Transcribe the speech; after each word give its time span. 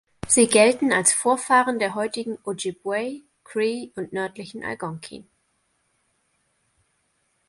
Sie 0.27 0.47
gelten 0.47 0.91
als 0.91 1.13
Vorfahren 1.13 1.77
der 1.77 1.93
heutigen 1.93 2.39
Ojibway, 2.43 3.23
Cree 3.45 3.91
und 3.95 4.13
nördlichen 4.13 4.63
Algonkin. 4.65 5.27